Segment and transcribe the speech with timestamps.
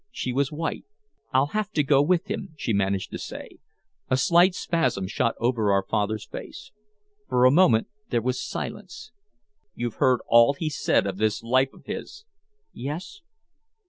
[0.09, 0.83] She was white.
[1.31, 3.59] "I'll have to go with him," she managed to say.
[4.09, 6.71] A slight spasm shot over our father's face.
[7.29, 9.11] For a moment there was silence.
[9.75, 12.25] "You've heard all he said of this life of his?"
[12.73, 13.21] "Yes."